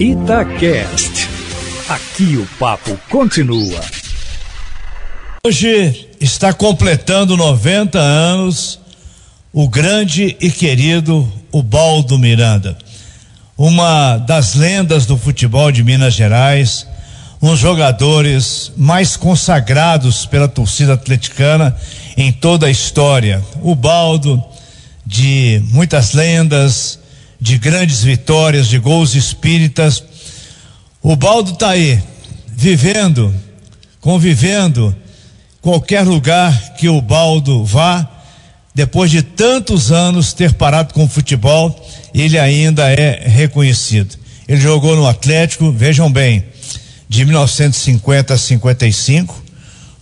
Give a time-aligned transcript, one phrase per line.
[0.00, 1.28] Itacast.
[1.88, 3.80] Aqui o papo continua.
[5.44, 8.78] Hoje está completando 90 anos
[9.52, 12.78] o grande e querido Ubaldo Miranda,
[13.56, 16.86] uma das lendas do futebol de Minas Gerais,
[17.42, 21.76] um dos jogadores mais consagrados pela torcida atleticana
[22.16, 23.42] em toda a história.
[23.60, 24.40] Ubaldo,
[25.04, 27.00] de muitas lendas,
[27.40, 30.02] de grandes vitórias, de gols espíritas.
[31.02, 32.02] O Baldo está aí,
[32.48, 33.34] vivendo,
[34.00, 34.94] convivendo,
[35.60, 38.08] qualquer lugar que o Baldo vá,
[38.74, 41.74] depois de tantos anos ter parado com o futebol,
[42.14, 44.16] ele ainda é reconhecido.
[44.46, 46.44] Ele jogou no Atlético, vejam bem,
[47.08, 49.44] de 1950 a 55,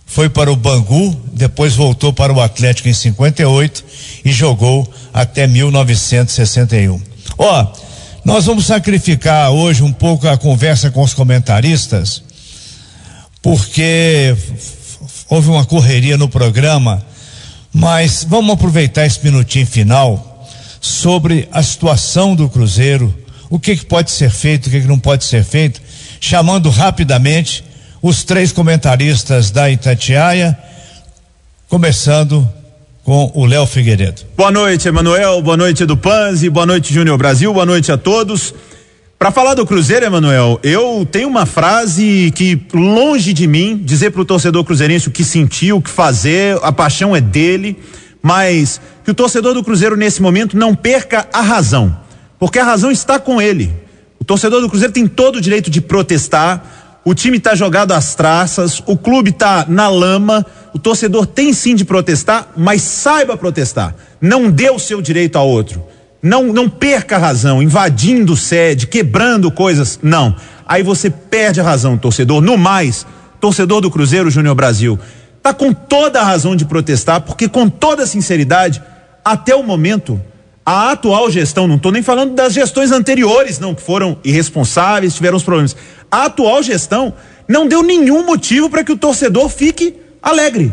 [0.05, 3.85] foi para o Bangu, depois voltou para o Atlético em 58
[4.23, 7.16] e jogou até 1961.
[7.37, 7.67] Ó,
[8.25, 12.23] nós vamos sacrificar hoje um pouco a conversa com os comentaristas,
[13.41, 14.35] porque
[15.29, 17.05] houve uma correria no programa,
[17.71, 20.47] mas vamos aproveitar esse minutinho final
[20.81, 23.15] sobre a situação do Cruzeiro,
[23.49, 25.79] o que, que pode ser feito, o que, que não pode ser feito,
[26.19, 27.63] chamando rapidamente
[28.01, 30.57] os três comentaristas da Itatiaia,
[31.69, 32.49] começando
[33.07, 34.23] com o Léo Figueiredo.
[34.35, 35.41] Boa noite, Emanuel.
[35.41, 36.49] Boa noite, Edu Panzi.
[36.49, 37.53] Boa noite, Júnior Brasil.
[37.53, 38.53] Boa noite a todos.
[39.17, 44.21] Para falar do Cruzeiro, Emanuel, eu tenho uma frase que, longe de mim, dizer para
[44.21, 47.79] o torcedor cruzeirense o que sentiu, o que fazer, a paixão é dele,
[48.21, 51.97] mas que o torcedor do Cruzeiro, nesse momento, não perca a razão,
[52.37, 53.71] porque a razão está com ele.
[54.19, 56.76] O torcedor do Cruzeiro tem todo o direito de protestar,
[57.09, 61.73] o time está jogado às traças, o clube está na lama, o torcedor tem sim
[61.73, 63.95] de protestar, mas saiba protestar.
[64.19, 65.81] Não dê o seu direito a outro.
[66.21, 69.97] Não, não perca a razão, invadindo sede, quebrando coisas.
[70.03, 70.35] Não.
[70.67, 72.41] Aí você perde a razão, torcedor.
[72.41, 73.05] No mais,
[73.39, 74.99] torcedor do Cruzeiro Júnior Brasil,
[75.41, 78.83] tá com toda a razão de protestar, porque com toda sinceridade,
[79.23, 80.19] até o momento,
[80.69, 85.37] a atual gestão, não estou nem falando das gestões anteriores, não, que foram irresponsáveis, tiveram
[85.37, 85.77] os problemas
[86.11, 87.13] a atual gestão
[87.47, 90.71] não deu nenhum motivo para que o torcedor fique alegre.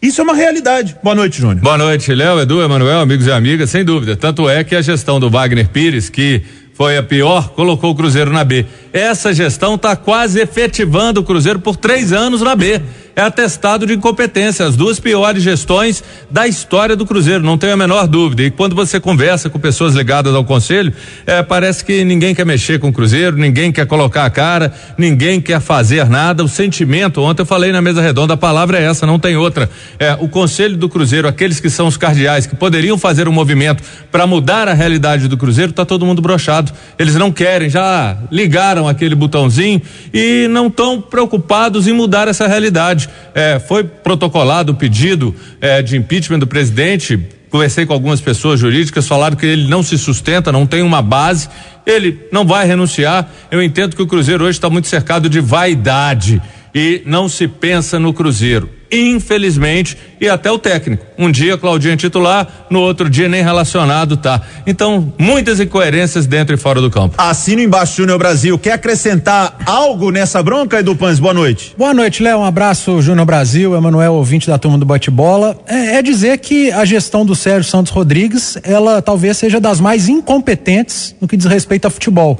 [0.00, 0.96] Isso é uma realidade.
[1.02, 1.60] Boa noite, Júnior.
[1.60, 4.14] Boa noite, Léo, Edu, Emanuel, amigos e amigas, sem dúvida.
[4.16, 6.42] Tanto é que a gestão do Wagner Pires, que
[6.74, 8.66] foi a pior, colocou o Cruzeiro na B.
[8.92, 12.82] Essa gestão está quase efetivando o Cruzeiro por três anos na B
[13.16, 17.76] é atestado de incompetência, as duas piores gestões da história do Cruzeiro, não tenho a
[17.76, 18.42] menor dúvida.
[18.42, 20.92] E quando você conversa com pessoas ligadas ao conselho,
[21.26, 25.40] é, parece que ninguém quer mexer com o Cruzeiro, ninguém quer colocar a cara, ninguém
[25.40, 26.42] quer fazer nada.
[26.42, 29.70] O sentimento, ontem eu falei na mesa redonda, a palavra é essa, não tem outra.
[29.98, 33.82] É, o conselho do Cruzeiro, aqueles que são os cardeais, que poderiam fazer um movimento
[34.10, 36.72] para mudar a realidade do Cruzeiro, tá todo mundo brochado.
[36.98, 39.80] Eles não querem, já ligaram aquele botãozinho
[40.12, 43.03] e não estão preocupados em mudar essa realidade.
[43.34, 47.18] É, foi protocolado o pedido é, de impeachment do presidente.
[47.50, 51.48] Conversei com algumas pessoas jurídicas, falaram que ele não se sustenta, não tem uma base,
[51.86, 53.30] ele não vai renunciar.
[53.50, 56.42] Eu entendo que o Cruzeiro hoje está muito cercado de vaidade
[56.74, 61.04] e não se pensa no Cruzeiro infelizmente, e até o técnico.
[61.18, 64.40] Um dia Claudinho é titular, no outro dia nem relacionado tá.
[64.66, 67.14] Então, muitas incoerências dentro e fora do campo.
[67.18, 68.58] Assino embaixo, Júnior Brasil.
[68.58, 71.18] Quer acrescentar algo nessa bronca, Edu Pans?
[71.18, 71.74] Boa noite.
[71.76, 72.38] Boa noite, Léo.
[72.38, 75.58] Um abraço, Júnior Brasil, Emanuel, ouvinte da turma do bate-bola.
[75.66, 80.08] É, é dizer que a gestão do Sérgio Santos Rodrigues, ela talvez seja das mais
[80.08, 82.38] incompetentes no que diz respeito a futebol,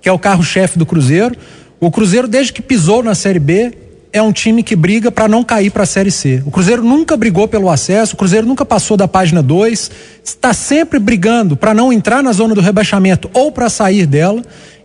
[0.00, 1.36] que é o carro-chefe do Cruzeiro.
[1.78, 3.72] O Cruzeiro, desde que pisou na Série B,
[4.12, 6.42] é um time que briga para não cair para a Série C.
[6.44, 9.90] O Cruzeiro nunca brigou pelo acesso, o Cruzeiro nunca passou da página 2,
[10.24, 14.42] está sempre brigando para não entrar na zona do rebaixamento ou para sair dela.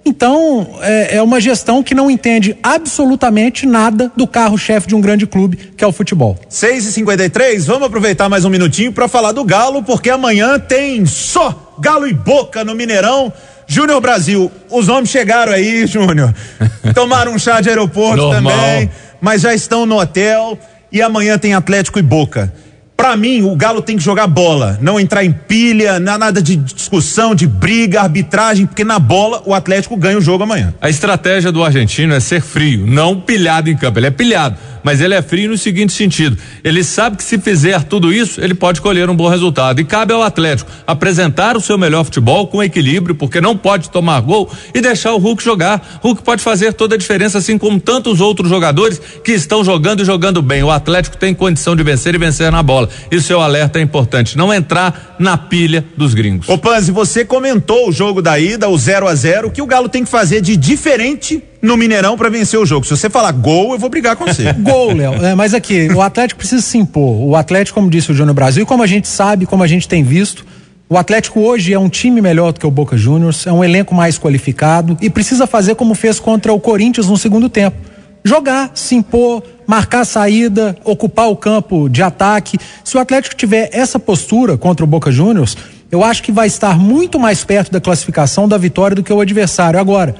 [0.07, 5.25] Então, é, é, uma gestão que não entende absolutamente nada do carro-chefe de um grande
[5.25, 6.37] clube, que é o futebol.
[6.47, 11.07] 6 e 53 vamos aproveitar mais um minutinho para falar do Galo, porque amanhã tem
[11.07, 13.33] só Galo e Boca no Mineirão.
[13.67, 16.35] Júnior Brasil, os homens chegaram aí, Júnior.
[16.93, 18.91] Tomaram um chá de aeroporto também
[19.25, 20.55] mas já estão no hotel
[20.91, 22.53] e amanhã tem Atlético e Boca.
[22.95, 27.33] Para mim, o Galo tem que jogar bola, não entrar em pilha, nada de discussão,
[27.33, 30.75] de briga, arbitragem, porque na bola o Atlético ganha o jogo amanhã.
[30.79, 33.97] A estratégia do argentino é ser frio, não pilhado em campo.
[33.97, 37.81] Ele é pilhado, mas ele é frio no seguinte sentido: ele sabe que se fizer
[37.83, 39.81] tudo isso, ele pode colher um bom resultado.
[39.81, 44.21] E cabe ao Atlético apresentar o seu melhor futebol com equilíbrio, porque não pode tomar
[44.21, 45.99] gol e deixar o Hulk jogar.
[46.03, 50.05] Hulk pode fazer toda a diferença, assim como tantos outros jogadores que estão jogando e
[50.05, 50.61] jogando bem.
[50.61, 52.87] O Atlético tem condição de vencer e vencer na bola.
[53.11, 56.47] E o seu alerta é importante, não entrar na pilha dos gringos.
[56.47, 59.89] Ô Panzi, você comentou o jogo da ida, o 0 a 0 que o Galo
[59.89, 62.85] tem que fazer de diferente no Mineirão para vencer o jogo.
[62.85, 64.53] Se você falar gol, eu vou brigar com você.
[64.59, 65.13] gol, Léo.
[65.25, 67.27] É, mas aqui, o Atlético precisa se impor.
[67.27, 70.03] O Atlético, como disse o Júnior Brasil, como a gente sabe, como a gente tem
[70.03, 70.45] visto,
[70.87, 73.95] o Atlético hoje é um time melhor do que o Boca Juniors, é um elenco
[73.95, 77.75] mais qualificado e precisa fazer como fez contra o Corinthians no segundo tempo.
[78.23, 82.57] Jogar, se impor, marcar a saída, ocupar o campo de ataque.
[82.83, 85.57] Se o Atlético tiver essa postura contra o Boca Juniors,
[85.91, 89.21] eu acho que vai estar muito mais perto da classificação da vitória do que o
[89.21, 89.79] adversário.
[89.79, 90.15] Agora,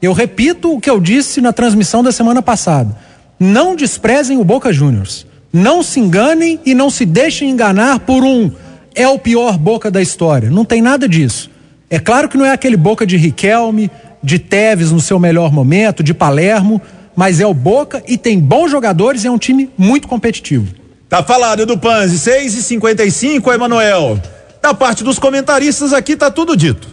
[0.00, 2.96] eu repito o que eu disse na transmissão da semana passada.
[3.38, 5.26] Não desprezem o Boca Juniors.
[5.52, 8.50] Não se enganem e não se deixem enganar por um
[8.94, 10.50] é o pior Boca da história.
[10.50, 11.50] Não tem nada disso.
[11.88, 13.90] É claro que não é aquele Boca de Riquelme,
[14.22, 16.80] de Teves no seu melhor momento, de Palermo,
[17.16, 20.74] mas é o Boca e tem bons jogadores e é um time muito competitivo.
[21.08, 24.20] Tá falado do Panzi, 6 e 55 Emanuel.
[24.62, 26.88] Da parte dos comentaristas aqui tá tudo dito.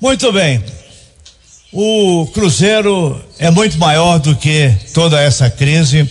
[0.00, 0.62] Muito bem.
[1.74, 6.06] O Cruzeiro é muito maior do que toda essa crise,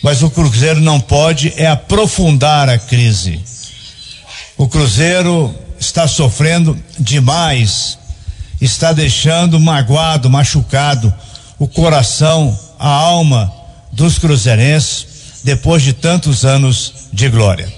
[0.00, 3.40] mas o Cruzeiro não pode é aprofundar a crise.
[4.56, 7.98] O Cruzeiro está sofrendo demais,
[8.60, 11.12] está deixando magoado, machucado
[11.58, 13.52] o coração, a alma
[13.90, 15.06] dos cruzeirenses
[15.42, 17.68] depois de tantos anos de glória.